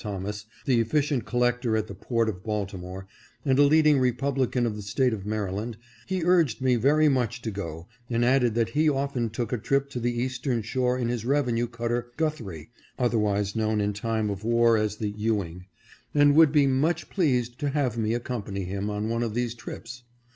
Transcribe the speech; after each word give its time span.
Thomas, 0.01 0.47
the 0.65 0.79
efficient 0.79 1.25
collector 1.25 1.77
at 1.77 1.85
the 1.85 1.93
port 1.93 2.27
of 2.27 2.43
Balti 2.43 2.73
more, 2.75 3.05
and 3.45 3.59
a 3.59 3.61
leading 3.61 3.99
republican 3.99 4.65
of 4.65 4.75
the 4.75 4.81
State 4.81 5.13
of 5.13 5.27
Maryland, 5.27 5.77
he 6.07 6.23
urged 6.23 6.59
me 6.59 6.75
very 6.75 7.07
much 7.07 7.39
to 7.43 7.51
go, 7.51 7.87
and 8.09 8.25
added 8.25 8.55
that 8.55 8.69
he 8.69 8.89
often 8.89 9.29
took 9.29 9.53
a 9.53 9.59
trip 9.59 9.91
to 9.91 9.99
the 9.99 10.19
eastern 10.19 10.63
shore 10.63 10.97
in 10.97 11.07
his 11.07 11.23
revenue 11.23 11.67
cutter 11.67 12.11
Guthrie, 12.17 12.71
(otherwise 12.97 13.55
known 13.55 13.79
in 13.79 13.93
time 13.93 14.31
of 14.31 14.43
war 14.43 14.75
as 14.75 14.95
the 14.95 15.11
Ewing,) 15.15 15.67
and 16.15 16.33
would 16.35 16.51
be 16.51 16.65
much 16.65 17.11
pleased 17.11 17.59
to 17.59 17.69
have 17.69 17.95
me 17.95 18.15
accompany 18.15 18.61
him 18.63 18.87
540 18.87 18.87
VISIT 18.87 18.87
TO 18.87 18.87
THE 18.87 18.89
EASTERN 18.89 18.89
SHORE. 18.89 18.95
on 18.95 19.09
one 19.09 19.21
of 19.23 19.33
these 19.35 19.53
trips. 19.53 20.03